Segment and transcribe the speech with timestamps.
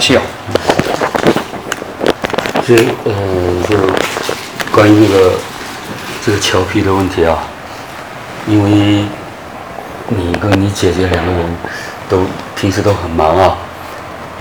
[0.00, 0.20] 笑。
[2.66, 3.12] 这呃，
[3.68, 3.76] 就
[4.72, 5.32] 关于那个
[6.24, 7.38] 这个侨批的问题啊，
[8.46, 9.04] 因为
[10.08, 11.56] 你跟你姐姐两个人
[12.08, 12.24] 都
[12.54, 13.56] 平时都很忙啊，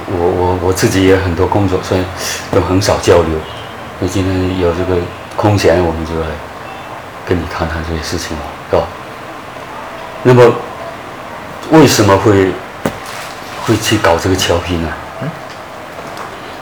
[0.07, 2.03] 我我我自己也很多工作，所以
[2.51, 3.25] 都很少交流。
[3.99, 4.95] 所以今天有这个
[5.35, 6.27] 空闲，我们就来
[7.25, 8.83] 跟你谈谈这些事情了，是吧？
[10.21, 10.53] 那么
[11.71, 12.51] 为什么会
[13.65, 14.87] 会去搞这个侨批呢？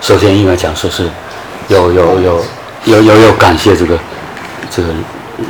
[0.01, 1.09] 首先应该讲说是。
[1.69, 2.33] 要要要
[2.85, 3.99] 要要要感谢这个
[4.71, 4.87] 这个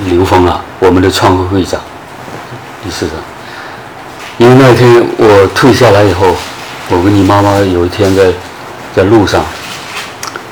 [0.07, 1.79] 刘峰啊，我们的创会会长、
[2.83, 3.15] 理事长。
[4.39, 6.35] 因为那天我退下来以后，
[6.89, 8.33] 我跟你妈妈有一天在
[8.95, 9.45] 在路上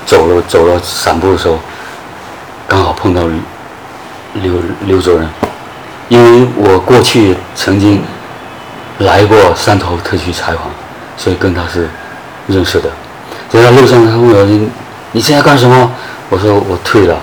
[0.05, 1.57] 走了走了散步的时候，
[2.67, 3.23] 刚好碰到
[4.33, 5.27] 刘刘主任。
[6.09, 8.03] 因为我过去曾经
[8.99, 10.69] 来过汕头特区采访，
[11.17, 11.89] 所以跟他是
[12.45, 12.91] 认识的。
[13.49, 14.43] 在那路上，他问我。
[14.45, 14.69] 你
[15.13, 15.91] 你现在干什么？
[16.29, 17.15] 我说我退了，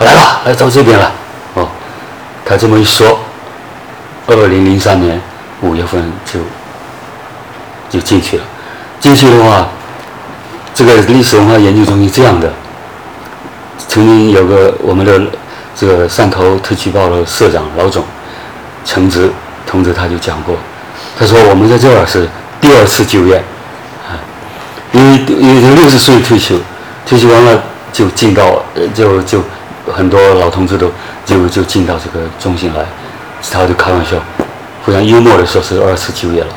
[0.00, 1.10] 来吧，来到这边了。
[1.54, 1.68] 哦，
[2.44, 3.18] 他这么一说，
[4.26, 5.20] 二零零三年
[5.60, 6.40] 五月份就
[7.88, 8.44] 就进去了。
[9.00, 9.68] 进去的话，
[10.74, 12.52] 这个历史文化研究中心这样的，
[13.88, 15.20] 曾经有个我们的
[15.74, 18.04] 这个汕头特区报的社长老总
[18.84, 19.30] 陈直
[19.66, 20.56] 同志他就讲过，
[21.18, 22.28] 他说我们在这儿是
[22.60, 23.42] 第二次就业，
[24.92, 26.56] 因为因为六十岁退休。
[27.04, 27.60] 退休完了
[27.92, 28.62] 就进到，
[28.94, 29.42] 就就
[29.92, 30.88] 很多老同志都
[31.26, 32.86] 就就进到这个中心来，
[33.50, 34.12] 他就开玩笑，
[34.86, 36.48] 非常幽默的说是二次就业了，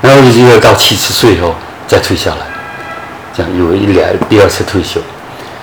[0.00, 1.54] 然后就要到七十岁以后
[1.86, 2.46] 再退下来，
[3.36, 5.02] 这样有一两第二次退休，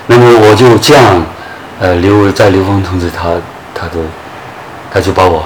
[0.06, 1.26] 那么我就这样，
[1.80, 3.32] 呃，刘在刘峰同志他
[3.74, 3.96] 他的
[4.94, 5.44] 他就把我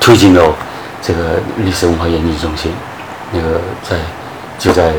[0.00, 0.42] 推进了
[1.02, 2.72] 这个历史文化研究中心，
[3.30, 3.98] 那个在
[4.58, 4.92] 就在。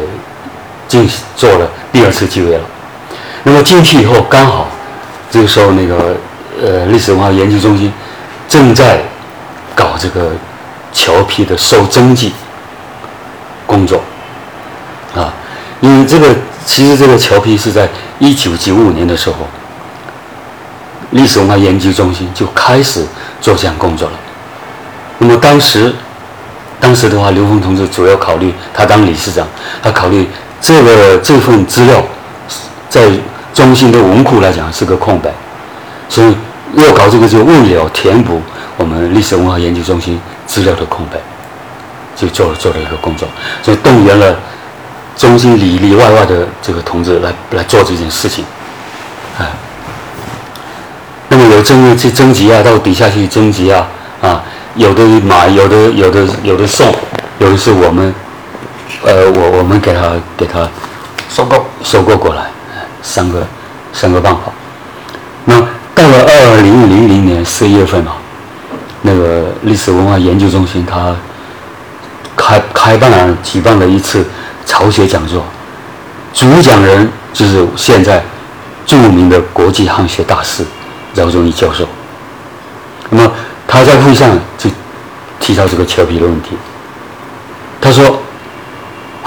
[0.87, 2.63] 进做了第二次就业了，
[3.41, 4.67] 那么进去以后刚好，
[5.31, 6.15] 这个时候那个
[6.63, 7.91] 呃历史文化研究中心
[8.47, 9.01] 正在
[9.73, 10.29] 搞这个
[10.93, 12.31] 侨批的收征集
[13.65, 13.99] 工作
[15.15, 15.33] 啊，
[15.81, 16.35] 因为这个
[16.67, 17.89] 其实这个侨批是在
[18.19, 19.37] 一九九五年的时候，
[21.09, 23.03] 历史文化研究中心就开始
[23.41, 24.19] 做这样工作了。
[25.17, 25.91] 那么当时
[26.85, 29.47] 当时的话，刘峰同志主要考虑他当理事长，
[29.81, 30.27] 他考虑。
[30.61, 32.03] 这个这份资料，
[32.89, 33.07] 在
[33.53, 35.29] 中心的文库来讲是个空白，
[36.09, 36.35] 所以
[36.75, 38.41] 要搞这个就为了填补
[38.77, 41.17] 我们历史文化研究中心资料的空白，
[42.15, 43.27] 就做做了一个工作，
[43.61, 44.35] 所以动员了
[45.15, 48.43] 中心里里外外的这个同志来来做这件事情，
[49.37, 49.45] 啊，
[51.29, 53.85] 那么有征去征集啊，到底下去征集啊，
[54.19, 54.43] 啊，
[54.75, 56.93] 有的买，有的有的有的送，
[57.39, 58.13] 有的是我们。
[59.03, 60.67] 呃，我我们给他给他
[61.29, 62.45] 收购收购过来，
[63.03, 63.45] 三个
[63.93, 64.41] 三个办法。
[65.43, 65.59] 那
[65.93, 68.13] 到了二零零零年四月份啊，
[69.01, 71.15] 那个历史文化研究中心他
[72.35, 74.25] 开开办了举办了一次
[74.65, 75.43] 朝学讲座，
[76.33, 78.23] 主讲人就是现在
[78.85, 80.65] 著名的国际汉学大师
[81.13, 81.87] 饶宗颐教授。
[83.09, 83.31] 那么
[83.75, 84.69] 他在会上就
[85.41, 86.51] 提到这个侨批的问题，
[87.81, 88.21] 他说。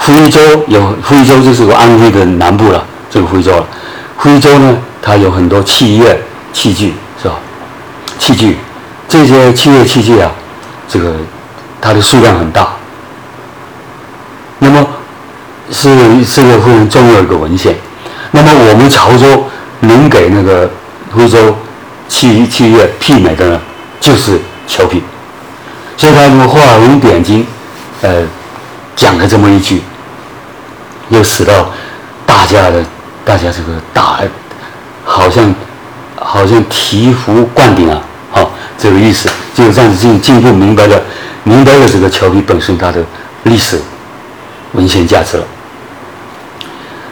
[0.01, 2.83] 徽州有徽州，就是个安徽的南部了。
[3.11, 3.67] 这个徽州了，
[4.15, 6.19] 徽州呢，它有很多器乐
[6.53, 7.35] 器具，是吧？
[8.17, 8.57] 器具，
[9.09, 10.31] 这些器乐器具啊，
[10.87, 11.13] 这个
[11.81, 12.69] 它的数量很大。
[14.59, 14.87] 那么
[15.69, 15.89] 是
[16.23, 17.75] 是个非常重要的一个文献。
[18.31, 19.45] 那么我们潮州
[19.81, 20.67] 能给那个
[21.11, 21.53] 徽州
[22.07, 23.61] 器器乐媲美的呢，
[23.99, 25.03] 就是侨批。
[25.97, 27.45] 所以他用画龙点睛，
[28.01, 28.23] 呃。
[28.95, 29.81] 讲了这么一句，
[31.07, 31.71] 又使到
[32.25, 32.83] 大家的，
[33.23, 34.19] 大家这个大，
[35.05, 35.55] 好像
[36.17, 38.01] 好像醍醐灌顶啊！
[38.29, 41.01] 好，这个意思，就这样子进进一步明白了，
[41.45, 43.01] 明白了这个桥皮本身它的
[43.43, 43.79] 历史
[44.73, 45.43] 文献价值了。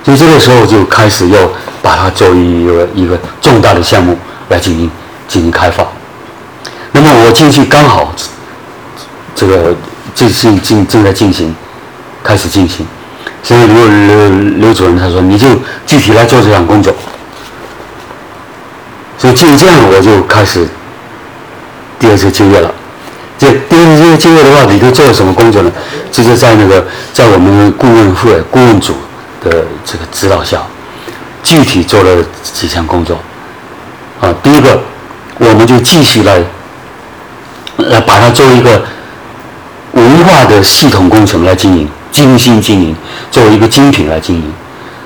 [0.03, 1.39] 所以这个时候就开始要
[1.81, 4.19] 把它作为一个一个重大的项目
[4.49, 4.91] 来进行
[5.25, 5.87] 进行开发。
[6.91, 8.13] 那么我进去刚好，
[9.35, 9.75] 这个
[10.15, 11.55] 这进进正在进行。
[12.23, 12.85] 开始进行，
[13.41, 15.47] 所以刘刘刘主任他说你就
[15.85, 16.93] 具体来做这项工作，
[19.17, 20.67] 所以就这样我就开始
[21.97, 22.69] 第二次就业了。
[23.37, 25.71] 这第二次就业的话，里头做了什么工作呢？
[26.11, 28.93] 就是在那个在我们顾问会顾问组
[29.41, 30.61] 的这个指导下，
[31.41, 33.17] 具体做了几项工作。
[34.19, 34.81] 啊，第一个，
[35.37, 36.43] 我们就继续来
[37.77, 38.83] 来把它作为一个
[39.93, 41.87] 文化的系统工程来经营。
[42.09, 42.95] 精心经营，
[43.29, 44.43] 作为一个精品来经营。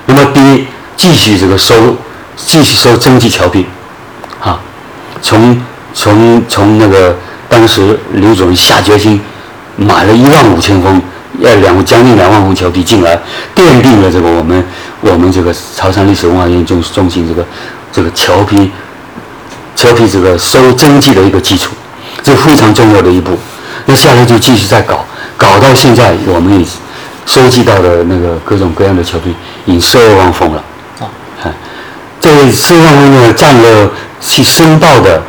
[0.06, 0.66] 那么第一，
[0.96, 1.94] 继续这个收，
[2.36, 3.66] 继续收征集侨币，
[4.40, 4.58] 啊，
[5.20, 5.60] 从
[5.92, 7.14] 从从那个
[7.50, 9.20] 当时刘主任下决心
[9.76, 11.02] 买了一万五千封，
[11.40, 13.14] 要两将近两万封侨币进来，
[13.54, 14.64] 奠定了这个我们
[15.02, 17.46] 我们这个潮汕历史文化研究中心这个
[17.92, 18.70] 这个侨批
[19.76, 21.72] 侨批这个收征集的一个基础，
[22.22, 23.38] 这非常重要的一步。
[23.86, 25.04] 那下来就继续再搞，
[25.36, 26.64] 搞到现在我们也
[27.26, 29.32] 收集到的那个各种各样的球队
[29.64, 30.62] 已经十二万封了。
[31.00, 31.50] 啊，
[32.20, 33.90] 这十二万封呢，占了
[34.20, 35.20] 去申报的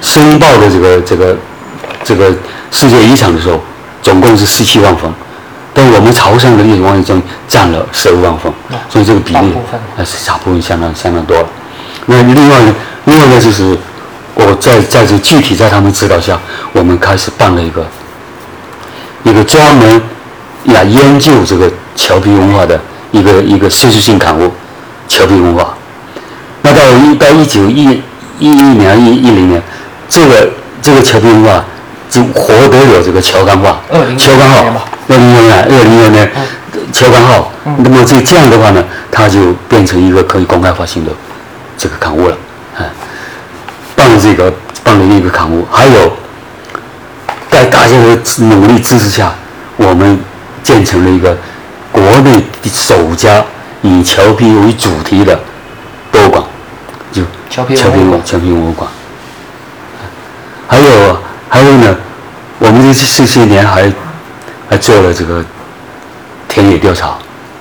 [0.00, 1.36] 申报的这个这个
[2.02, 2.34] 这个
[2.72, 3.60] 世界遗产的时候，
[4.02, 5.12] 总共是十七万封，
[5.72, 8.52] 但我们潮汕的历史文化中占了十二万封，
[8.88, 9.52] 所以这个比例
[9.96, 11.48] 还是大部分相当相当多了。
[12.06, 12.74] 那另外呢，
[13.04, 13.78] 另外呢就是。
[14.36, 16.38] 我在在这具体在他们指导下，
[16.72, 17.84] 我们开始办了一个
[19.24, 20.00] 一个专门
[20.66, 22.78] 来研究这个侨批文化的
[23.12, 24.44] 一个一个学术性刊物
[25.08, 25.62] 《侨批文化》。
[26.60, 28.02] 那到一到一九一
[28.38, 29.62] 一一年一一零年，
[30.06, 30.50] 这个
[30.82, 31.64] 这个侨批文化
[32.10, 33.80] 就获得了这个侨刊化，
[34.18, 36.28] 侨刊号，二零年二零年呢
[36.92, 37.50] 侨刊号。
[37.78, 41.10] 那么这这样的话呢，它就变成一个可以公开发行的
[41.78, 42.36] 这个刊物了。
[44.16, 44.50] 办这个
[44.82, 46.12] 办了一个刊物，还有
[47.50, 49.34] 在大家的努力支持下，
[49.76, 50.18] 我们
[50.62, 51.36] 建成了一个
[51.92, 53.44] 国内首家
[53.82, 55.38] 以侨批为主题的
[56.10, 56.44] 博物馆，
[57.12, 58.22] 就侨批文物馆。
[58.24, 58.88] 侨批文物馆。
[60.66, 61.18] 还有
[61.50, 61.96] 还有呢，
[62.58, 63.92] 我们这这些年还
[64.70, 65.44] 还做了这个
[66.48, 67.08] 田野调查，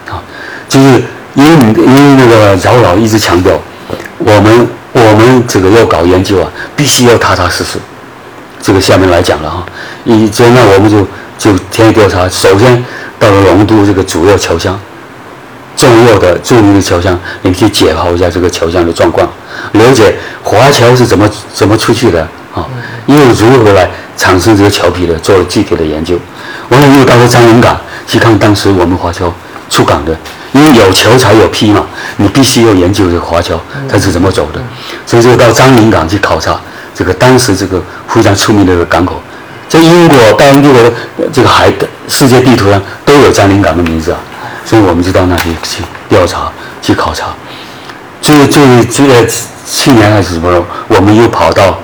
[0.10, 0.24] 啊，
[0.70, 1.04] 就是
[1.34, 3.60] 因为因为那个饶老一直强调
[4.20, 4.68] 我们。
[5.08, 7.78] 我们这个要搞研究啊，必须要踏踏实实。
[8.60, 9.64] 这个下面来讲了哈，
[10.04, 11.06] 以这那我们就
[11.38, 12.84] 就田野调查，首先
[13.20, 14.80] 到了龙都这个主要桥乡，
[15.76, 19.30] 重要的著名的桥乡，你去解剖一下这个桥乡的状况，
[19.74, 22.22] 了解华侨是怎么怎么出去的
[22.56, 22.66] 啊，
[23.06, 23.88] 又如何来
[24.18, 26.18] 产生这个侨皮的，做了具体的研究。
[26.70, 29.32] 我们又到了张林港去看当时我们华侨
[29.70, 30.18] 出港的。
[30.56, 31.86] 因为有球才有批嘛，
[32.16, 33.60] 你必须要研究这个华侨
[33.90, 34.62] 它是怎么走的，
[35.06, 36.58] 所以就到张林港去考察
[36.96, 39.22] 这个当时这个非常出名的一个港口，
[39.68, 40.72] 在英国、到英国
[41.34, 41.70] 这个海
[42.08, 44.18] 世界地图上都有张林港的名字啊，
[44.66, 46.50] 所以我们就到那里去调查、
[46.82, 47.26] 去考察。
[48.22, 49.28] 最最最
[49.70, 51.78] 去年还是什么，我们又跑到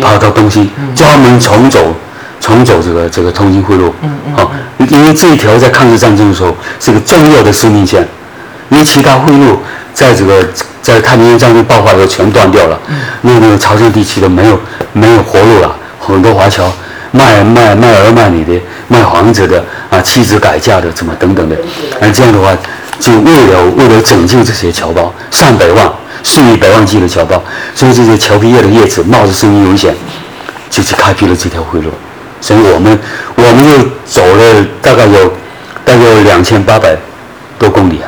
[0.00, 1.94] 跑到东西，专门重走。
[2.46, 3.92] 重走这个这个通津汇路，
[4.36, 4.52] 好，
[4.88, 8.06] 因为这一条在抗日战争的时候是个重要的生命线，
[8.68, 9.58] 因为其他汇路
[9.92, 10.46] 在这个
[10.80, 12.78] 在太平洋战争爆发的时候全断掉了，
[13.22, 14.60] 那个潮汕地区的没有
[14.92, 16.72] 没有活路了，很多华侨
[17.10, 21.56] 卖卖卖儿卖女的，卖房子的啊，妻子改嫁的，怎么等等的，
[22.00, 22.56] 那这样的话，
[23.00, 27.42] 就为了为了拯救这些侨胞，上百万、数以百万计的侨胞，
[27.74, 29.92] 所以这些侨批业的业子冒着生命危险，
[30.70, 31.90] 就去开辟了这条汇路。
[32.46, 32.96] 所以我们
[33.34, 35.32] 我们又走了大概有
[35.84, 36.96] 大概有两千八百
[37.58, 38.06] 多公里啊，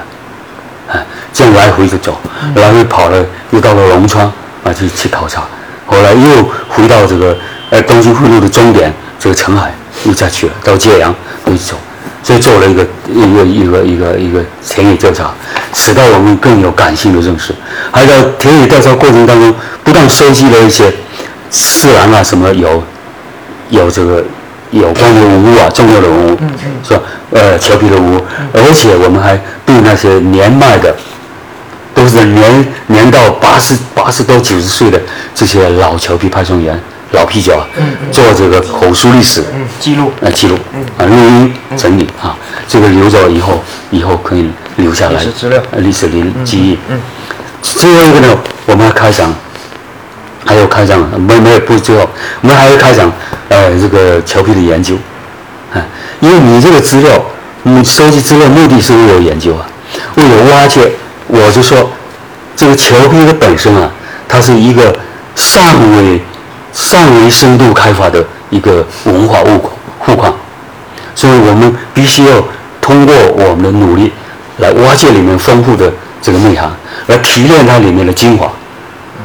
[0.94, 1.02] 啊，
[1.32, 2.16] 这样来回就走，
[2.54, 4.24] 来回跑了，又到了龙川
[4.62, 5.42] 啊，去去考察，
[5.86, 7.36] 后来又回到这个
[7.70, 9.74] 呃东京汇路的终点这个澄海，
[10.04, 11.12] 又再去了到揭阳
[11.46, 11.74] 又走，
[12.22, 15.34] 所以做了一个一个一个一个一个田野调查，
[15.74, 17.52] 使到我们更有感性的认识。
[17.90, 19.52] 还在田野调查过程当中，
[19.82, 20.94] 不但收集了一些
[21.50, 22.80] 自然啊什么有。
[23.70, 24.24] 有这个
[24.70, 26.38] 有关的文物啊，重要的文物，
[26.82, 27.00] 是吧？
[27.30, 28.20] 呃，裘皮的文物，
[28.52, 30.94] 而且我们还对那些年迈的，
[31.94, 35.00] 都是年年到八十八十多九十岁的
[35.34, 36.78] 这些老裘皮派送员、
[37.12, 37.66] 老皮脚啊，
[38.10, 39.42] 做这个口述历史。
[39.78, 40.56] 记录，啊记录，
[40.98, 46.78] 啊录音整理啊，这个留着以后以后可以留下来历史资料、历史的记忆。
[47.60, 49.32] 最后一个呢，我们要开展。
[50.48, 52.08] 还有开展，没没有不最后，
[52.40, 53.12] 我们还要开展，
[53.50, 54.94] 呃，这个侨批的研究，
[55.74, 55.76] 啊，
[56.20, 57.22] 因为你这个资料，
[57.64, 59.68] 你收集资料目的是为了研究啊，
[60.14, 60.90] 为了挖掘，
[61.26, 61.90] 我就说，
[62.56, 63.90] 这个侨批的本身啊，
[64.26, 64.98] 它是一个
[65.36, 65.62] 尚
[65.98, 66.18] 未
[66.72, 70.34] 尚未深度开发的一个文化物库库矿，
[71.14, 72.42] 所以我们必须要
[72.80, 74.10] 通过我们的努力，
[74.60, 76.70] 来挖掘里面丰富的这个内涵，
[77.08, 78.50] 来提炼它里面的精华，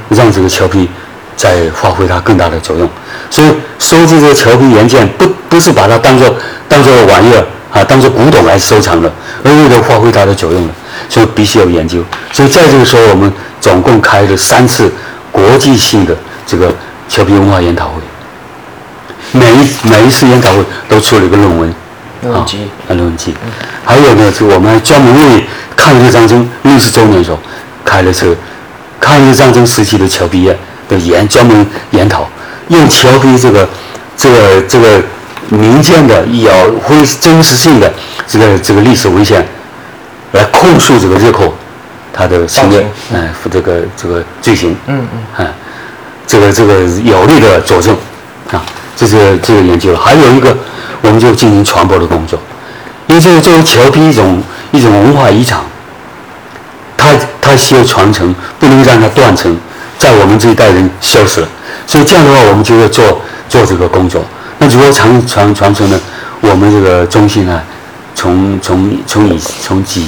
[0.10, 0.89] 让这个侨批。
[1.36, 2.90] 在发挥它更大的作用，
[3.30, 3.48] 所以
[3.80, 6.34] 收集这些侨批原件不不是把它当做
[6.68, 9.12] 当做玩意儿啊，当做古董来收藏的，
[9.44, 10.74] 而为了发挥它的作用的，
[11.10, 12.04] 所以必须要研究。
[12.32, 14.92] 所以在这个时候，我们总共开了三次
[15.32, 16.72] 国际性的这个
[17.10, 18.02] 侨批文化研讨会，
[19.32, 21.74] 每一每一次研讨会都出了一个论文，
[22.22, 23.34] 录音机，啊，论文集。
[23.84, 25.44] 还有呢，就我们还专门为
[25.75, 27.40] 抗日战争六十周年的时候
[27.84, 28.36] 开了这个
[29.00, 30.48] 抗日战争时期的侨批
[30.90, 32.28] 的研专门研讨，
[32.70, 33.68] 用侨批这个
[34.16, 35.02] 这个这个
[35.50, 36.52] 民间的要
[36.88, 37.92] 非真实性的
[38.28, 39.46] 这个这个历史文献
[40.32, 41.54] 来控诉这个日寇
[42.12, 44.75] 他的行为暴，哎，这个这个罪行。
[44.88, 45.54] 嗯嗯，哎，
[46.28, 47.96] 这个这个有力的佐证
[48.52, 48.63] 啊，
[48.96, 50.00] 这是这个研究了。
[50.00, 50.56] 还有一个，
[51.02, 52.40] 我们就进行传播的工作，
[53.08, 55.60] 因为这个作为侨批一种一种文化遗产，
[56.96, 57.10] 它
[57.42, 59.58] 它需要传承，不能让它断层，
[60.03, 61.48] 在我们这一代人消失了。
[61.88, 64.22] 所以这样的话，我们就要做做这个工作。
[64.60, 65.98] 那如何传传传承呢？
[66.41, 67.62] 我们这个中心呢，
[68.13, 70.05] 从从从以从几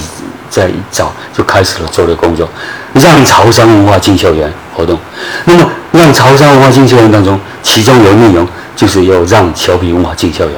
[0.50, 2.46] 在早就开始了做的工作，
[2.92, 4.98] 让潮汕文化进校园活动。
[5.46, 10.54] 那么让潮汕文化进校园当中，其中有内容就是要让侨批文化进校园。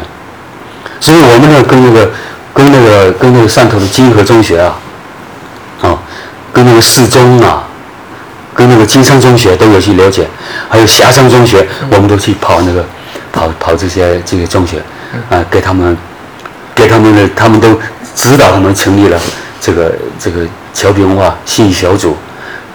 [1.00, 2.10] 所以我们呢，跟那个
[2.52, 4.74] 跟那个跟那个汕头的金河中学啊，
[5.82, 5.96] 啊，
[6.52, 7.67] 跟那个四中啊，
[8.58, 10.26] 跟那个金山中学都有去了解，
[10.68, 12.84] 还有霞山中学，我们都去跑那个
[13.32, 14.82] 跑跑这些这些中学，
[15.30, 15.96] 啊，给他们
[16.74, 17.78] 给他们的他们都
[18.16, 19.20] 指导他们成立了
[19.60, 20.40] 这个这个
[20.74, 22.16] 侨批文化兴趣小组、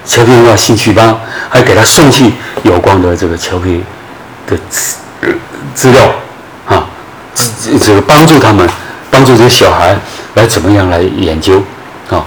[0.06, 1.14] 侨批文化兴趣班，
[1.50, 2.32] 还给他送去
[2.64, 3.84] 有关的这个侨批
[4.48, 4.96] 的资
[5.76, 6.10] 资料
[6.66, 6.88] 啊，
[7.36, 8.66] 这这个帮助他们，
[9.12, 9.98] 帮助这些小孩
[10.36, 11.62] 来怎么样来研究
[12.10, 12.24] 啊。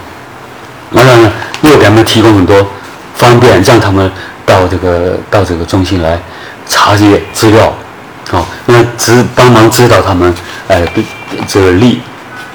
[0.91, 1.33] 完了呢，
[1.63, 2.55] 又给他们提供很多
[3.17, 4.11] 方便，让他们
[4.45, 6.19] 到这个到这个中心来
[6.67, 7.73] 查这些资料，
[8.31, 10.33] 啊，那指帮忙指导他们，
[10.69, 10.87] 哎、
[11.49, 12.01] 这个立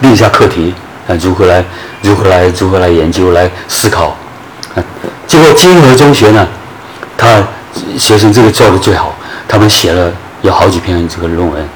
[0.01, 0.74] 立一下课题，
[1.08, 1.63] 啊，如何来
[2.01, 4.15] 如何来如何来研究来思考，
[4.75, 4.84] 啊，
[5.27, 6.48] 结果金河中学呢，
[7.18, 7.44] 他
[7.98, 9.15] 学生这个做的最好，
[9.48, 11.68] 他们写了有好几篇这个论文。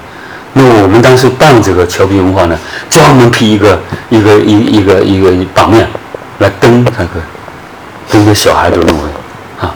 [0.53, 2.57] 那我们当时办这个侨批文化呢，
[2.89, 3.77] 专门批一个
[4.09, 5.85] 一个一一个一个版面
[6.39, 7.19] 来登那个
[8.11, 9.05] 登个小孩的论文
[9.59, 9.73] 啊。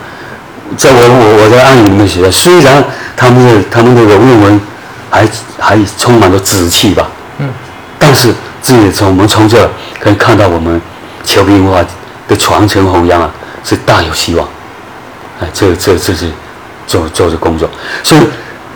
[0.78, 2.84] 在我我我在案里面写，虽然
[3.16, 4.62] 他们的他们这个论文
[5.10, 5.28] 还
[5.60, 7.08] 还充满了紫气吧，
[7.40, 7.50] 嗯，
[7.98, 9.70] 但是这也从我们从这
[10.00, 10.80] 可以看到我们
[11.24, 11.84] 侨批文化
[12.28, 13.30] 的传承弘扬啊
[13.64, 14.48] 是大有希望。
[15.42, 16.30] 哎，这这这是
[16.86, 17.70] 做做的工作，
[18.04, 18.22] 所以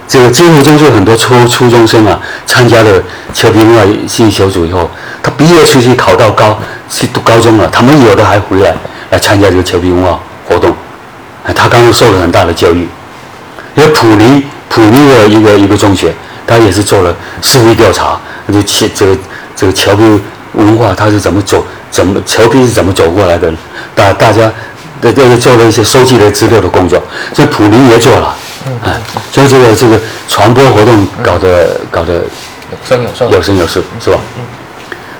[0.08, 3.02] 这个今后中就很多初初中生啊，参加了
[3.34, 4.90] 侨批文化兴趣小组以后，
[5.22, 6.58] 他毕业出去考到高
[6.90, 8.74] 去读高中了，他们有的还回来
[9.14, 10.76] 来参加这个侨批文化活动，
[11.46, 12.88] 哎，他刚刚受了很大的教育。
[13.76, 16.12] 因为普尼普尼的一个一个中学，
[16.48, 18.20] 他也是做了社会调查，
[18.52, 19.18] 就这这个
[19.56, 20.04] 这个侨批
[20.54, 23.54] 文化他是怎么走，怎么侨批是怎么走过来的，
[23.94, 24.52] 大大家
[25.00, 27.00] 的这个做了一些收集的资料的工作，
[27.36, 28.36] 所以普尼也做了，
[28.84, 29.00] 哎，
[29.32, 34.18] 所以这个这个传播活动搞得搞得有声有色，有声有色，是吧？
[34.38, 34.44] 嗯。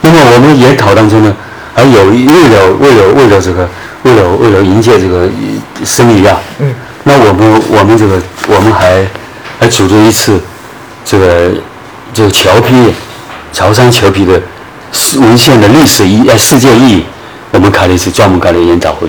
[0.02, 1.34] 那么我们研讨当中呢，
[1.74, 3.68] 还有为了为了为了这个
[4.04, 9.06] 为了为了迎接这个呃生意啊，嗯，那我们我们这个我们还
[9.60, 10.40] 还组织一次
[11.04, 11.52] 这个
[12.14, 12.94] 这个侨批
[13.52, 14.40] 潮汕侨批的
[14.92, 17.06] 世文献的历史意呃世界意义，
[17.52, 19.08] 我们开了一次专门开了研讨会，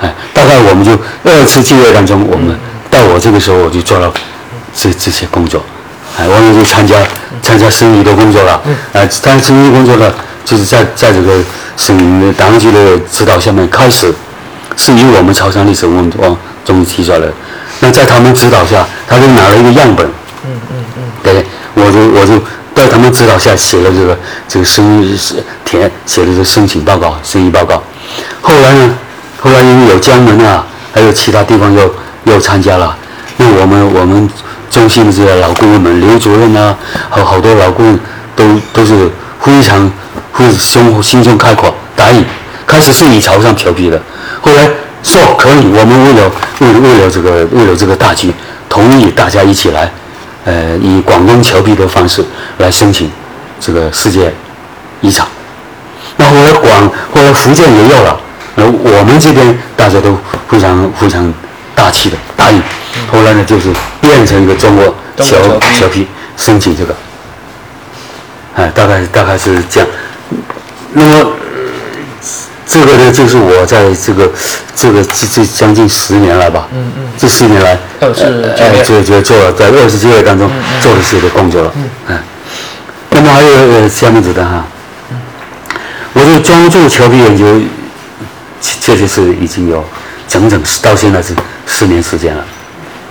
[0.00, 0.92] 哎，大概我们就
[1.24, 2.56] 二次就业当中，我们
[2.90, 4.12] 到我这个时候我就做了
[4.74, 5.62] 这这些工作，
[6.18, 6.96] 哎，我们就参加
[7.42, 8.60] 参加生意的工作了，
[8.94, 10.12] 哎，参加生意工作呢，
[10.44, 11.40] 就是在在这个
[11.76, 14.12] 省的党局的指导下面开始，
[14.76, 17.32] 是以我们潮汕历史文化中心提出来的，
[17.80, 20.06] 那在他们指导下，他就拿了一个样本，
[20.44, 21.44] 嗯嗯嗯，对，
[21.74, 22.40] 我就我就
[22.74, 24.18] 在他们指导下写了这个
[24.48, 27.82] 这个生意是填写的这个申请报告、申遗报告。
[28.40, 28.94] 后来呢，
[29.40, 31.94] 后来因为有江门啊，还有其他地方又
[32.24, 32.96] 又参加了，
[33.36, 34.28] 那我们我们
[34.70, 36.76] 中心的这些老顾问们，刘主任啊，
[37.10, 37.98] 好好多老顾问
[38.34, 39.90] 都都是非常
[40.32, 42.24] 会胸心胸开阔，答应。
[42.66, 43.04] 开始是。
[43.08, 44.00] 你潮汕调皮的，
[44.40, 44.68] 后来
[45.02, 48.32] 说可以，我们为了为了为了这个为了这个大局，
[48.68, 49.90] 同意大家一起来。
[50.44, 52.24] 呃，以广东侨批的方式
[52.58, 53.10] 来申请
[53.60, 54.32] 这个世界
[55.00, 55.26] 遗产。
[56.16, 58.18] 那后来广，后来福建也有了，
[58.56, 61.32] 那，我们这边大家都非常非常
[61.74, 62.60] 大气的答应。
[63.12, 63.72] 后来呢，就是。
[64.02, 64.84] 变成一个中国
[65.16, 66.92] 侨中国侨批侨批申请这个，
[68.56, 69.62] 哎，大概大概是。
[69.70, 69.88] 这样。
[70.92, 71.16] 那么。
[71.16, 71.26] 呃
[72.64, 74.32] 这个呢，就是我在这个
[74.74, 77.76] 这个这这将近十年了吧，嗯嗯，这十年来，
[78.82, 80.48] 就就做了在二十阶段当中
[80.80, 81.72] 做了这些工作了，
[82.08, 82.18] 嗯，
[83.10, 84.64] 那么还有呃下面子的哈，
[86.14, 87.44] 我这个专注球皮研究，
[88.62, 89.84] 确确实是已经有
[90.26, 91.34] 整整到现在是
[91.66, 92.42] 十年时间了，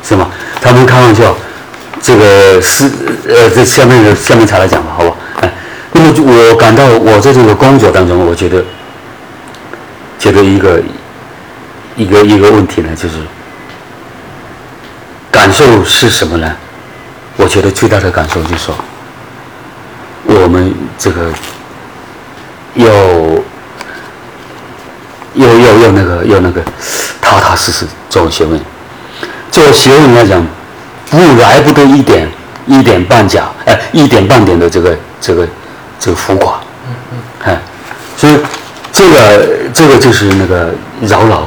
[0.08, 0.28] 是吗？
[0.60, 1.36] 他们开玩笑，
[2.02, 2.86] 这个是
[3.28, 4.94] 呃这下面的下面才来讲吧，
[5.94, 6.24] 那么就？
[6.24, 8.64] 我感到我在这个工作当中，我觉得，
[10.18, 10.82] 觉得一个
[11.96, 13.16] 一个一个问题呢，就是
[15.30, 16.56] 感受是什么呢？
[17.38, 18.76] 我觉得最大的感受就是说，
[20.26, 21.32] 我们这个
[22.76, 22.86] 要
[25.34, 26.62] 要要要那个要那个
[27.22, 28.60] 踏踏实实做学问，
[29.52, 30.46] 做学问来讲，
[31.10, 32.30] 不来不得一点
[32.68, 35.48] 一点半假，哎，一点半点的这个这个
[36.02, 37.62] 这个浮夸，嗯嗯，哎，
[38.18, 38.38] 所以
[38.92, 41.44] 这个这个就是那个饶老，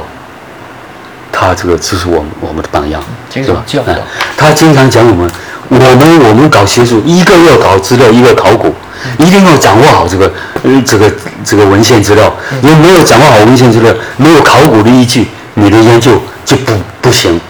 [1.31, 2.99] 他这个就是我们我们的榜样，
[3.31, 3.63] 是吧？
[3.85, 3.95] 哎，
[4.35, 5.29] 他经常讲我们。
[5.67, 8.71] 我们我们搞学术，一个要搞资料，一个考古，
[9.17, 10.31] 一定要掌握好这个，
[10.61, 11.11] 呃，这个
[11.43, 12.31] 这个文献资料。
[12.61, 16.71] 如果没有掌握好文献资料，没有考古的依据，你的研究就不
[17.01, 17.41] 不行。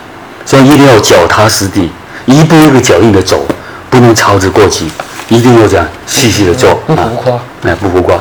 [0.45, 1.91] 所以一定要脚踏实地，
[2.25, 3.45] 一步一个脚印的走，
[3.89, 4.89] 不能操之过急，
[5.29, 6.74] 一定要这样细细的做。
[6.86, 8.15] 不浮夸，哎，不浮夸，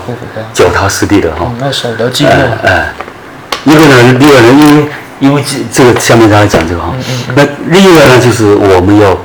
[0.53, 1.51] 脚踏实地的哈。
[1.61, 2.29] 要守得寂寞。
[2.65, 2.93] 哎，
[3.65, 4.87] 一个呢，另外呢，因为
[5.21, 6.95] 因为这这个下面大家讲这个哈，
[7.35, 9.17] 那另外呢，就是我们要。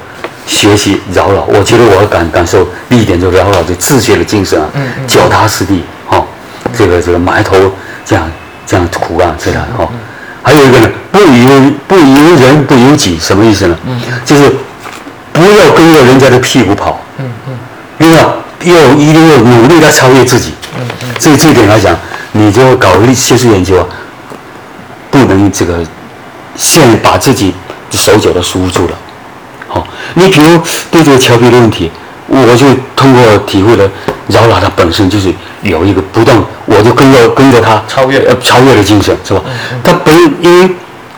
[0.47, 4.67] 学习饶老，我觉得我感感受第一点就是饶老的自学的精神啊，
[5.05, 6.25] 脚踏实地，哈，
[6.75, 7.55] 这个这个埋头
[8.03, 8.27] 这样
[8.65, 9.87] 这样苦干这样哈。
[10.41, 13.77] 还有一个呢，不由不由人不由己，什么意思呢？
[14.25, 14.49] 就是
[15.31, 16.98] 不要跟着人家的屁股跑，另
[18.73, 20.53] 外要一定要努力来超越自己。
[21.17, 21.97] 这一点来讲，
[22.31, 23.85] 你就搞学术研究啊，
[25.11, 25.79] 不能这个
[26.55, 27.53] 先把自己
[27.91, 28.93] 手脚都束住了。
[29.67, 30.59] 好，你比如
[30.89, 31.91] 对这个调皮的问题，
[32.27, 33.89] 我就通过体会了，
[34.27, 39.41] 饶老他本身就是有一个不断，我就跟着跟着他超越呃超越的精神，是吧？
[39.83, 40.69] 他本因为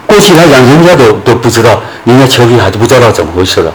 [0.05, 3.71] 过去来讲，人家都都不知道，人家峭壁还是不知道怎么回事了，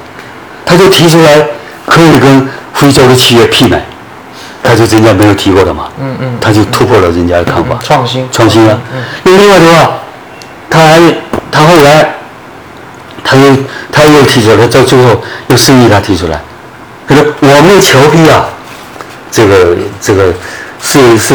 [0.64, 1.46] 他就提出来
[1.86, 3.82] 可以跟非洲的企业媲美，
[4.62, 8.28] 他就人家没有提过的嘛，嗯嗯，他就突破了人家的看法，创新。
[8.30, 8.78] 创新啊，
[9.24, 9.98] 另外的话，
[10.70, 11.00] 他还
[11.50, 12.12] 他后来。
[13.28, 13.56] 他又
[13.90, 16.40] 他又提出来，到最后又示意他提出来，
[17.08, 18.46] 他说：“我们的峭壁啊，
[19.32, 20.32] 这个这个
[20.80, 21.34] 是是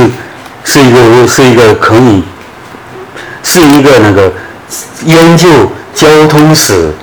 [0.63, 2.23] 是一个是一个可以
[3.43, 4.32] 是一个那个
[5.04, 5.49] 研究
[5.93, 6.93] 交通史，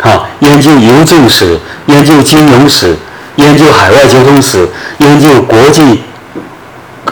[0.00, 2.96] 哈，研究邮政史，研究金融史，
[3.38, 6.02] 研究海外交通史，研究国际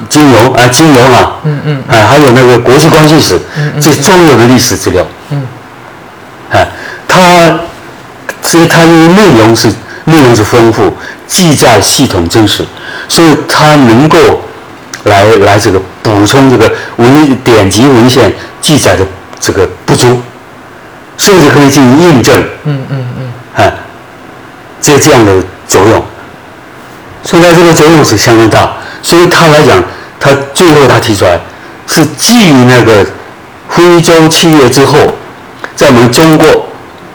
[0.09, 5.43] 金融啊金融啊，嗯嗯，啊还有那个国际关系史，嗯嗯这重要的历史资料，嗯，
[6.53, 6.67] 啊。”
[7.09, 7.59] 它，
[8.43, 9.69] 所以它因为内容是
[10.05, 10.93] 内容是丰富，
[11.27, 12.65] 记载系统真实，
[13.09, 14.19] 所以它能够
[15.05, 19.07] 来来这个补充这个文典籍文献记载的
[19.41, 20.21] 这个不足，
[21.17, 22.45] 甚至可以进行印证。
[22.65, 23.65] 嗯嗯嗯。
[23.65, 23.73] 啊，
[24.83, 25.33] 这这样的
[25.67, 26.05] 作用，
[27.27, 28.73] 所以他这个作用是相当大。
[29.03, 29.83] 所以他来讲，
[30.19, 31.39] 他最后他提出来
[31.87, 33.05] 是基于那个
[33.69, 34.97] 徽州契约之后，
[35.75, 36.47] 在我们中国。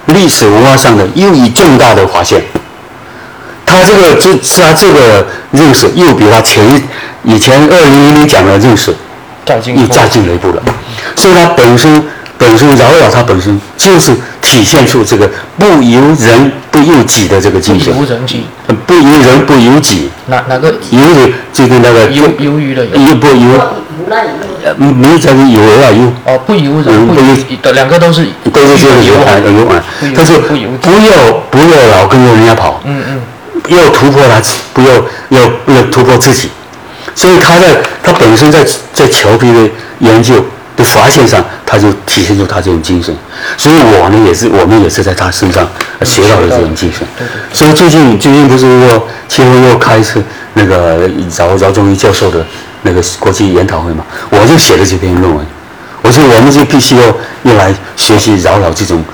[0.08, 2.42] 历史文化上的又一重大的发现，
[3.66, 6.66] 他这个这是他这个认识又比他前
[7.24, 8.94] 以前二零零零讲的认识
[9.48, 10.62] 又再进了一步了，
[11.16, 12.04] 所以他本身
[12.38, 14.12] 本身饶了他本身就是
[14.52, 18.44] 体现出这个不由人不由己的这个精神，不由人己，
[18.86, 23.60] 不由人不由己，哪哪个由的就是那个由由于的由不由。
[24.64, 26.12] 呃，没有讲有啊由。
[26.26, 29.82] 哦，不由人，不由的两个都是都是这个由啊由啊。
[30.14, 33.22] 他说不要不要老跟着人家跑，嗯嗯，
[33.70, 34.42] 要突破他，
[34.74, 34.96] 不要
[35.30, 36.50] 要要突破自己。
[37.16, 40.44] 所以他在他本身在在峭壁的研究
[40.82, 43.16] 的发现上，他就体现出他这种精神。
[43.58, 45.66] 所以我呢也是我们也是在他身上
[46.04, 47.08] 学到了这种精神。
[47.54, 50.22] 所以最近最近不是说清华又开始
[50.56, 52.46] 那个饶饶宗颐教授的。
[52.84, 55.46] 那个国际研讨会嘛，我就写了这篇论文。
[56.02, 57.04] 我说，我们就必须要
[57.44, 59.06] 要来学习饶老这种、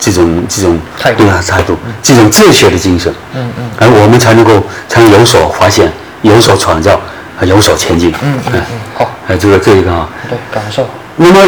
[0.00, 0.78] 这种、这种
[1.14, 3.12] 对他态度，这种哲学的精神。
[3.34, 3.70] 嗯嗯。
[3.78, 4.52] 而我们才能够
[4.88, 8.12] 才能有所发现，有所创造，还有所前进。
[8.22, 8.62] 嗯嗯嗯。
[8.96, 9.10] 好。
[9.28, 10.08] 哎，这个这一个啊。
[10.28, 10.88] 对，感受。
[11.16, 11.40] 那么，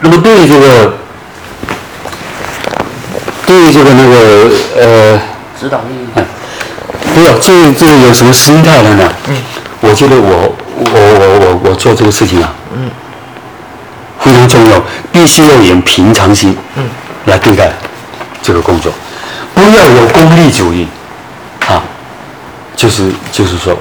[0.00, 0.94] 那么对于这个，
[3.46, 5.20] 对于这个那个呃，
[5.60, 6.22] 指导意义。
[7.14, 9.12] 不要，这这个有什么心态的呢？
[9.28, 9.36] 嗯。
[9.82, 12.90] 我觉得我我我我我做这个事情啊，嗯，
[14.20, 14.78] 非常重要，
[15.10, 16.84] 必须要以平常心，嗯，
[17.24, 17.72] 来对待
[18.42, 18.92] 这个工作，
[19.54, 20.86] 不要有功利主义，
[21.66, 21.82] 啊，
[22.76, 23.74] 就是就是说，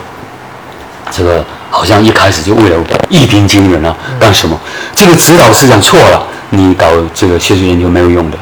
[1.12, 2.76] 这个好像一开始就为了
[3.10, 4.60] 一鸣惊人啊，干什么？
[4.96, 8.38] 这个指导思想错了，你搞这个学术研究没有用的，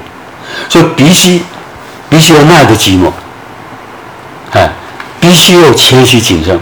[0.69, 1.41] 所以必须
[2.09, 3.11] 必须要耐得寂寞，
[4.51, 4.69] 哎，
[5.19, 6.59] 必须要谦虚谨慎。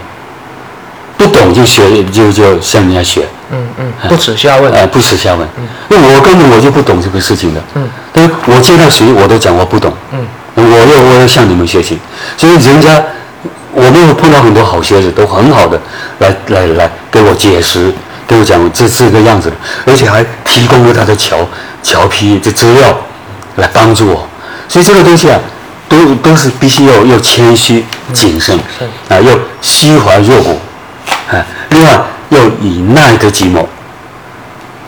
[1.17, 4.69] 不懂就学就就向人家学，嗯嗯，不耻下问。
[4.73, 5.47] 呃，不耻下问。
[5.89, 7.61] 因为我根本我就不懂这个事情的。
[7.75, 7.89] 嗯。
[8.11, 9.93] 但是我见到谁我都讲我不懂。
[10.11, 10.27] 嗯。
[10.55, 11.97] 我要我要向你们学习，
[12.37, 13.01] 所以人家
[13.75, 15.79] 我们有碰到很多好学子，都很好的
[16.19, 17.91] 来来来给我解释，
[18.25, 21.37] 给我讲这这个样子的，而且还提供了他的桥
[21.83, 22.97] 桥批这资料
[23.57, 24.25] 来帮助我。
[24.69, 25.37] 所以这个东西啊，
[25.89, 27.83] 都都是必须要要谦虚
[28.13, 30.57] 谨慎是啊，要虚怀若谷
[31.29, 33.65] 啊，另外要以耐得寂寞。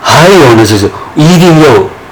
[0.00, 1.68] 还有呢，就是一定要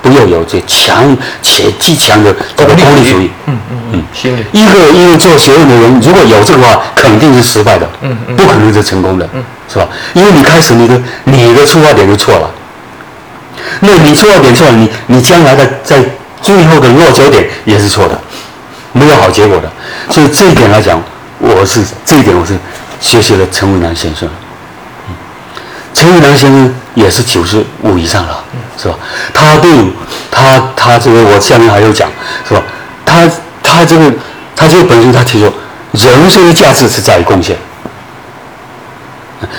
[0.06, 3.28] 不要有这强且极强的这个功利主义。
[3.46, 4.04] 嗯嗯嗯。
[4.52, 9.88] 一个一个做学问的人，如果有这个话，肯定是失败的，嗯嗯不可能是成功的，嗯是吧？
[10.14, 12.48] 因为你开始你的你的出发点就错了，
[13.80, 15.98] 那你出发点错了，你你将来的在
[16.40, 18.20] 最后的落脚点也是错的，
[18.92, 19.70] 没有好结果的。
[20.10, 21.02] 所以这一点来讲，
[21.38, 22.56] 我是这一点我是
[23.00, 24.28] 学习了陈文南先生。
[26.06, 28.44] 陈伟南先生也是九十五以上了，
[28.80, 28.94] 是吧？
[29.34, 29.68] 他对
[30.30, 32.08] 他他这个我下面还有讲，
[32.48, 32.62] 是吧？
[33.04, 33.28] 他
[33.60, 34.12] 他这个
[34.54, 35.52] 他这个本身他提出，
[35.94, 37.56] 人生的价值是在于贡献，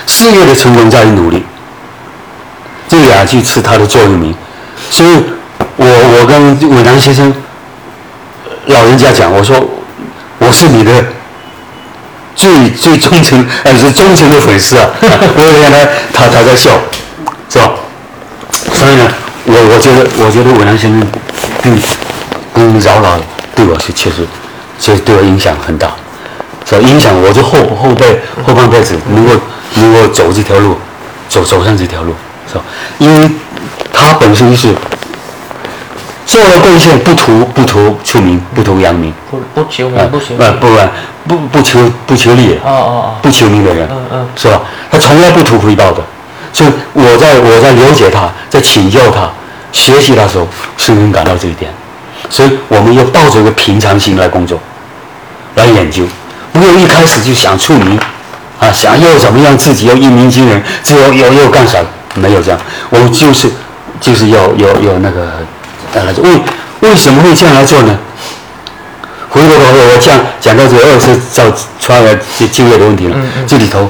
[0.06, 1.44] 事业的成功在于努力。
[2.88, 4.34] 这两句是他的座右铭，
[4.90, 5.10] 所以
[5.76, 7.34] 我我跟伟南先生
[8.68, 9.58] 老人家讲，我说
[10.40, 11.04] 我是你的
[12.38, 14.88] 最最忠诚， 呃，是忠诚的粉丝啊！
[15.02, 16.72] 我原来他他在笑，
[17.50, 17.72] 是吧？
[18.74, 19.08] 所以呢，
[19.46, 21.06] 我我觉得我觉得伟南先生
[21.64, 21.76] 跟
[22.54, 23.18] 跟饶老
[23.56, 24.26] 对我是确实，
[24.78, 25.92] 其实对我影响很大，
[26.70, 26.82] 是吧？
[26.88, 29.32] 影响我就后后辈后半辈子能够
[29.74, 30.78] 能够走这条路，
[31.28, 32.14] 走走上这条路，
[32.48, 32.62] 是吧？
[33.00, 33.30] 因为
[33.92, 34.70] 他本身是
[36.38, 44.28] 做了贡献，不图不图出名，不图扬名，不不求啊名不求不不不不求不求利，哦哦不求名的人，嗯嗯。
[44.36, 44.62] 是吧？
[44.92, 46.04] 他从来不图回报的，
[46.54, 49.28] 所以我在我在了解他，在请教他、
[49.72, 50.48] 学习他的时候，
[50.78, 51.72] 深深感到这一点。
[52.30, 54.60] 所以我们要抱着一个平常心来工作，
[55.56, 56.04] 来研究，
[56.54, 58.00] 不要一开始就想出名，
[58.60, 61.80] 啊，想要怎么样自己要一鸣惊人，自要要要干啥？
[62.14, 62.60] 没有这样，
[62.92, 63.50] 我们就是
[64.00, 65.30] 就是要要要那个
[66.06, 67.98] 呃，为为什么会这样来做呢？
[69.30, 71.44] 回头我我讲讲到这个二次造
[71.80, 73.90] 创业这就业的问题了，嗯嗯这里头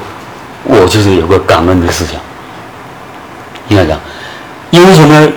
[0.64, 2.16] 我就是有个感恩的思想，
[3.70, 4.00] 应该讲，
[4.72, 5.28] 因为什么？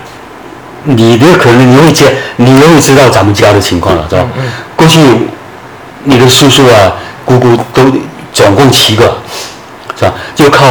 [0.85, 2.07] 你的可能你会知，
[2.37, 4.27] 你也会知道咱们家的情况了，是吧？
[4.75, 4.99] 过去
[6.05, 7.85] 你的叔叔啊、姑姑都
[8.33, 9.19] 总共七个，
[9.95, 10.15] 是吧？
[10.35, 10.65] 就靠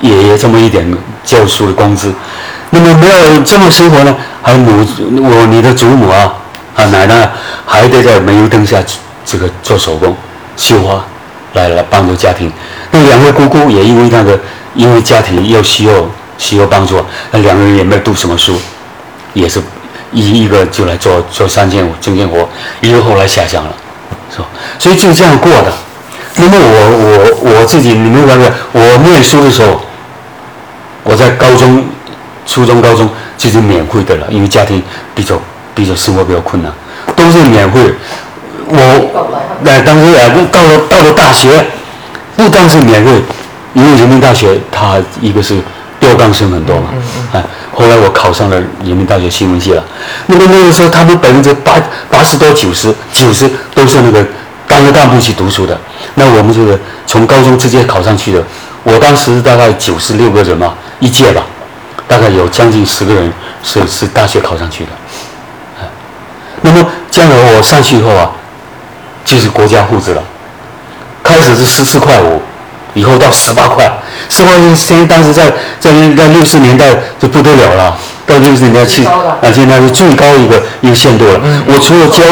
[0.00, 0.90] 爷爷这么一点
[1.22, 2.14] 教书的工资，
[2.70, 4.84] 那么没有这么生活呢，还母
[5.22, 6.34] 我你的祖母啊
[6.74, 7.30] 啊奶奶
[7.64, 8.82] 还得在煤油灯下
[9.24, 10.14] 这个做手工
[10.56, 11.04] 绣花，
[11.54, 12.52] 来来帮助家庭。
[12.90, 14.38] 那两位姑姑也因为那个
[14.74, 15.94] 因为家庭又需要
[16.38, 17.00] 需要帮助，
[17.30, 18.58] 那两个人也没有读什么书，
[19.32, 19.62] 也是
[20.10, 22.48] 一一个就来做做三件针线活，
[22.80, 23.72] 一个后来下乡了，
[24.30, 24.46] 是吧？
[24.78, 25.72] 所以就这样过的。
[26.36, 29.80] 那么我我我自己，你们发现我念书的时候，
[31.04, 31.84] 我在高中、
[32.46, 33.08] 初中、高中
[33.42, 34.80] 就是免费的了，因为家庭
[35.16, 35.34] 比较
[35.74, 36.72] 比较生活比较困难，
[37.16, 37.80] 都是免费。
[38.68, 41.48] 我那当时啊，到了到了大学，
[42.36, 43.10] 不但是免费，
[43.74, 45.60] 因为人民大学它一个是
[45.98, 46.90] 调岗生很多嘛，
[47.32, 47.42] 哎，
[47.74, 49.84] 后来我考上了人民大学新闻系了。
[50.26, 51.72] 那么那个时候，他们百分之八
[52.08, 54.24] 八十多、九十、九十都是那个
[54.68, 55.76] 当个干部去读书的。
[56.14, 56.78] 那我们这个
[57.08, 58.44] 从高中直接考上去的，
[58.84, 61.42] 我当时大概九十六个人嘛，一届吧，
[62.12, 64.90] 大概有将近十个人是是大学考上去的。
[65.80, 65.86] 哎
[66.60, 68.30] 那么将来我上去以后啊，
[69.24, 70.22] 就是国家护士了。
[71.22, 72.42] 开始是十四块五，
[72.92, 73.90] 以后到十八块，
[74.28, 77.96] 十八块当时在在在六十年代就不得了了，
[78.26, 81.40] 到六十年代去啊，现在是最高一个一个限度了。
[81.66, 82.22] 我除了交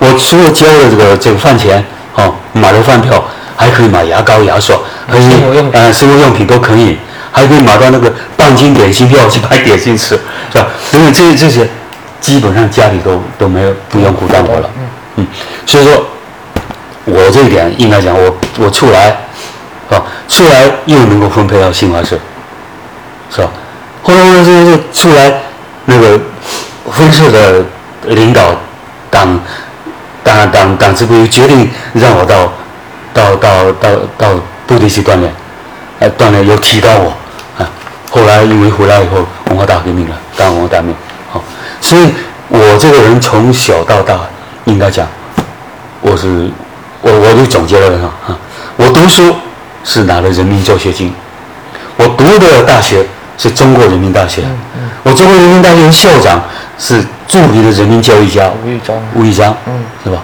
[0.00, 1.82] 我除了交了这个这个饭钱，
[2.16, 3.24] 哦，买了饭票，
[3.56, 4.76] 还可以买牙膏、牙刷，
[5.10, 6.98] 可以生活用品呃生活用品都可以，
[7.32, 10.18] 还可以买到那个半斤点心票去买点心吃，
[10.52, 10.66] 是吧？
[10.92, 11.68] 因为这这些
[12.20, 14.70] 基本上家里都都没有不用苦干活了，
[15.16, 15.26] 嗯，
[15.66, 16.04] 所以说。
[17.06, 19.08] 我这一点应该讲，我我出来，
[19.88, 22.16] 啊，出来又能够分配到新华社，
[23.30, 23.48] 是吧？
[24.02, 25.32] 后来我这这出来，
[25.86, 26.20] 那个
[26.92, 27.64] 分社的
[28.14, 28.54] 领导
[29.10, 29.40] 党
[30.22, 32.52] 党党党支部决定让我到
[33.12, 34.28] 到到到到
[34.66, 35.32] 部队去锻炼，
[36.00, 37.10] 呃，锻炼有提到我，
[37.58, 37.68] 啊，
[38.10, 40.96] 后来因为回来以后文化大革命了，当文化大革命，
[41.30, 41.44] 好、
[41.80, 42.10] 所以
[42.48, 44.18] 我这个人从小到大，
[44.64, 45.06] 应该讲，
[46.00, 46.50] 我是
[47.02, 48.38] 我我就总结了哈啊，
[48.76, 49.36] 我读书
[49.84, 51.12] 是拿了人民助学金，
[51.98, 54.42] 我读的大学是中国人民大学，
[55.02, 56.42] 我中国人民大学校长
[56.78, 58.96] 是著名的人民教育家吴玉章。
[59.14, 60.22] 吴玉章，嗯，是吧？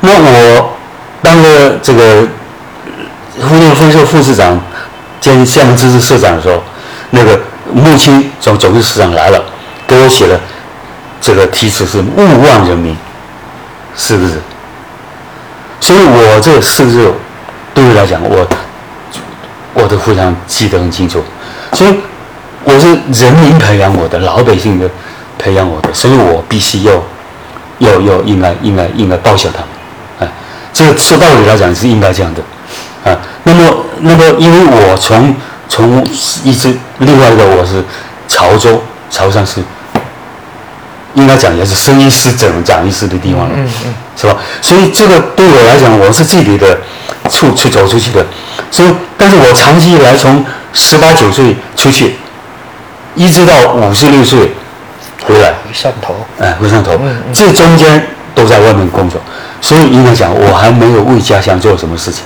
[0.00, 0.76] 那我
[1.22, 2.26] 当了这个
[3.40, 4.60] 湖南分社副市长
[5.20, 6.62] 兼厦门支持社长的时候，
[7.10, 7.38] 那个
[7.72, 9.42] 穆青总总支市长来了，
[9.86, 10.38] 给我写了
[11.20, 12.96] 这个题词是“勿忘人民”
[13.96, 14.34] 是不是。
[15.80, 17.12] 所以我这四个字
[17.74, 18.46] 对我来讲，我
[19.74, 21.22] 我都非常记得很清楚。
[21.72, 21.94] 所以
[22.62, 22.86] 我是
[23.20, 24.88] 人民培养我的，老百姓的
[25.38, 26.92] 培养我的，所以我必须要
[27.78, 29.68] 要要应该应该应该报效他们。
[30.20, 30.32] 哎，
[30.72, 32.40] 这个说道理来讲是应该这样的，
[33.44, 35.34] 那么那么因为我从
[35.68, 36.04] 从
[36.42, 37.82] 一直另外一个我是
[38.26, 39.62] 潮州潮汕是
[41.14, 44.36] 应该讲也是生意师整讲医师的地方了，嗯嗯，是吧？
[44.60, 46.76] 所以这个对我来讲，我是这里的
[47.30, 48.26] 出去走出去的，
[48.68, 52.16] 所以但是我长期以来从十八九岁出去，
[53.14, 54.52] 一直到五十六岁
[55.24, 56.92] 回来，回汕头，哎，回汕头。
[57.00, 57.32] 嗯，嗯。
[57.32, 58.04] 这中间
[58.34, 59.20] 都在外面工作，
[59.60, 62.24] 所以应该讲我还没有为家乡做什么事情。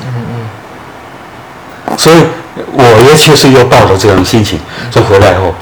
[1.98, 2.16] 所以
[2.72, 4.58] 我也确实又抱着这种心情，
[4.90, 5.54] 就回来以后，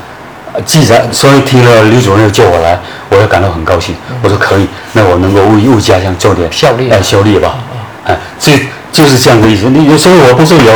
[0.53, 2.79] 呃既然所以听了李主任叫我来，
[3.11, 3.95] 我也感到很高兴。
[4.23, 7.57] 我说可以，那我能够为为家乡做点效力哎，效力吧，
[8.07, 8.53] 哎，这
[8.93, 9.69] 就是这样的意思。
[9.71, 10.73] 你有时候我不是有，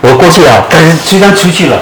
[0.00, 1.78] 我过去啊，但是虽然出去了，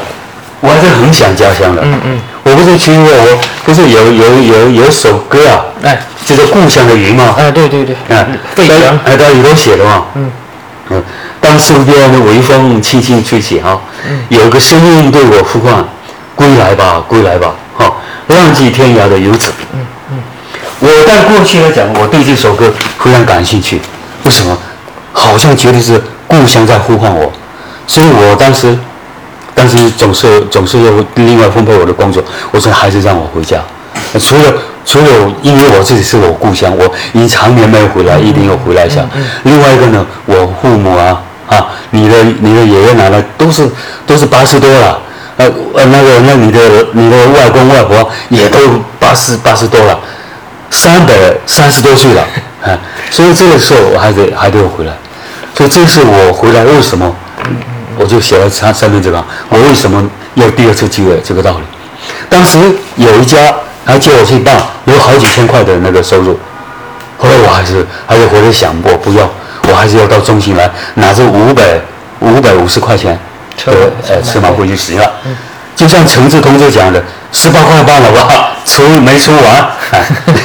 [0.61, 1.83] 我还是很想家乡的。
[1.85, 7.35] 嗯嗯，我不是去过，我不是有有有有首歌啊，哎，叫做《故乡的云》嘛？
[7.39, 10.31] 哎，对对对，哎，费翔，哎，他里头写的嘛，嗯
[10.91, 11.03] 嗯，
[11.41, 13.81] 当身边的微风轻轻吹起哈，
[14.29, 15.85] 有个声音对我呼唤
[16.35, 17.93] ：“归来吧，归来吧，哈，
[18.29, 20.19] 浪迹天涯的游子。”嗯嗯，
[20.81, 23.81] 我在过去来讲，我对这首歌非常感兴趣，
[24.25, 24.57] 为什么？
[25.13, 27.31] 好像觉得是故乡在呼唤我，
[27.87, 28.79] 所以我当时，
[29.55, 32.23] 当时总是总是要另外分配我的工作，
[32.53, 33.61] 我说还是让我回家。
[34.21, 34.53] 除了
[34.85, 35.05] 除了
[35.43, 39.05] 因为我自己是我故乡，我已经常年没有回来，一定要回来一下。
[39.45, 43.69] 另外一个呢，我父母啊啊，你的你的爷爷奶奶都是
[44.07, 45.01] 都是八十多了，
[45.37, 46.61] 呃呃那个那你的
[46.93, 48.59] 你的外公外婆也都
[48.99, 49.99] 八十八十多了，
[50.71, 51.13] 三百
[51.47, 52.23] 三十多岁了，
[52.63, 52.79] 啊，
[53.11, 54.93] 所以这个时候我还得还得要回来，
[55.55, 57.15] 所以这是我回来为什么，
[57.99, 61.65] 我就写了上上面这个，我为什么要第二次机会这个道理。
[62.29, 62.59] 当时
[62.97, 63.53] 有一家
[63.85, 66.39] 还叫我去办，有好几千块的那个收入，
[67.19, 69.29] 后来我还是还是回来想，我不要，
[69.69, 71.63] 我还是要到中心来拿着五百
[72.21, 73.19] 五百五十块钱
[73.57, 75.11] 车的呃车马费就行了。
[75.75, 79.67] 就像陈志同志讲的，十八块半了吧，出没出完，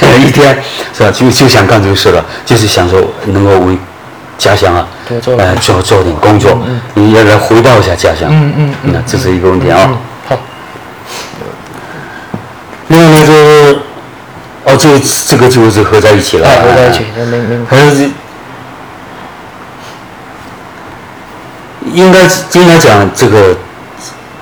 [0.02, 0.58] 哎一天
[0.98, 1.12] 是吧？
[1.12, 3.78] 就就想干这个事了，就是想说能够为
[4.38, 6.58] 家乡啊，多做呃做做点工作，
[6.94, 8.30] 你要来回报一下家乡。
[8.30, 9.90] 嗯嗯嗯那这是一个问题啊。
[12.96, 13.80] 另外呢，就是
[14.64, 17.06] 哦，这这个就是合在一起了，哎，合在一起，
[17.70, 18.10] 还是
[21.92, 22.22] 应该
[22.54, 23.58] 应该讲这个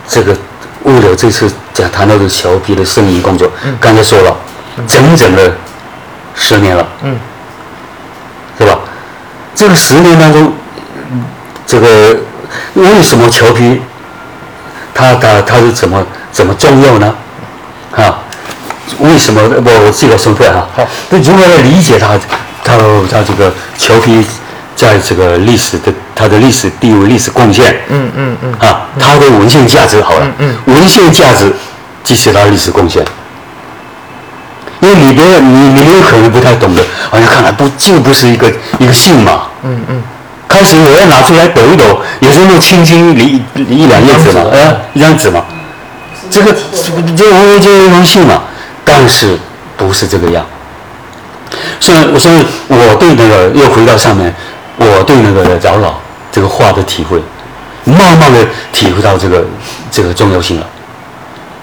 [0.07, 0.37] 这个
[0.83, 4.35] 为了这次讲谈到的侨批的生意工作，刚才说了，
[4.87, 5.51] 整整的
[6.35, 7.17] 十年了，嗯，
[8.59, 8.77] 是吧？
[9.55, 10.53] 这个十年当中，
[11.11, 11.23] 嗯
[11.65, 12.17] 这个
[12.75, 13.81] 为什么侨批
[14.93, 17.15] 它它它是怎么怎么重要呢？
[17.95, 18.22] 啊，
[18.99, 20.67] 为什么我我自己来说出来哈？
[20.75, 22.17] 好，那如何来理解它
[22.63, 22.77] 它
[23.09, 24.25] 它这个侨批
[24.75, 27.75] 在这个历史的它的历史地位、历史贡献？
[27.89, 31.51] 嗯嗯嗯，啊，它的文献价值好了，嗯文献价值
[32.03, 33.03] 即是它的历史贡献。
[34.81, 39.43] 因为里边你你有可能不太懂的，好像看来不就不是一个一个姓嘛。
[39.63, 40.03] 嗯嗯，
[40.45, 45.41] 开始我要拿出来抖一抖，也是那么轻轻一一两页纸嘛，呃，一张纸嘛。
[46.29, 46.53] 这个
[47.15, 48.41] 这我就一封信嘛，
[48.83, 49.37] 但是
[49.77, 50.45] 不是这个样。
[51.79, 54.33] 所以，所以我对那个又回到上面，
[54.77, 55.93] 我对那个饶老
[56.31, 57.21] 这个话的体会，
[57.85, 58.39] 慢慢的
[58.71, 59.45] 体会到这个
[59.91, 60.67] 这个重要性了，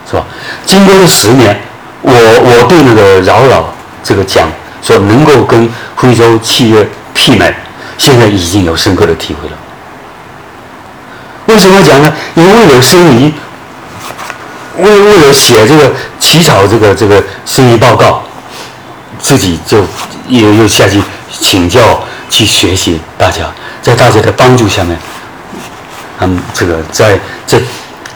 [0.09, 0.25] 是吧？
[0.65, 1.61] 经过了十年，
[2.03, 3.65] 我我对那个饶老
[4.05, 4.49] 这个讲
[4.81, 7.53] 说能够跟徽州契约媲美，
[7.99, 9.57] 现在已经有深刻的体会了。
[11.47, 12.13] 为什么讲呢？
[12.35, 13.33] 因为有生于，
[14.79, 18.23] 为为了写这个起草这个这个申遗报告，
[19.19, 19.85] 自己就
[20.29, 23.53] 又又下去请教去学习大家，
[23.83, 24.97] 在大家的帮助下面，
[26.21, 27.61] 嗯，这个在在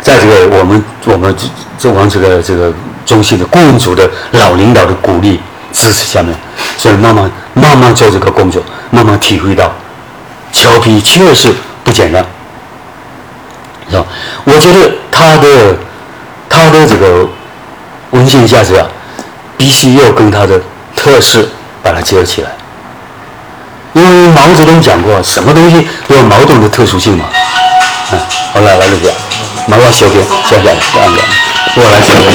[0.01, 1.47] 在这个我们我们这
[1.79, 2.73] 这往这个这个
[3.05, 5.40] 中心的顾问组的老领导的鼓励
[5.73, 6.35] 支持下面，
[6.79, 9.73] 所以慢慢慢慢做这个工作，慢慢体会到，
[10.53, 12.25] 调皮确实不简单。
[13.90, 14.07] 是吧？
[14.45, 15.77] 我觉得他的
[16.57, 17.27] 它的这个
[18.11, 18.87] 文献价值啊，
[19.59, 20.61] 必须要跟它的
[20.97, 21.47] 特色
[21.83, 22.51] 把它结合起来。
[23.93, 27.25] 因为毛泽东讲过，什么东西都有矛盾的特殊性嘛。
[28.12, 28.19] 嗯，
[28.53, 29.14] 好来来，这边，
[29.67, 31.23] 麻烦小编小编这样的，
[31.77, 32.29] 我来小编。